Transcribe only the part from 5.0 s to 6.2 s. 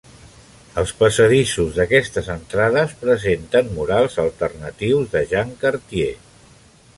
de Jean Cartier.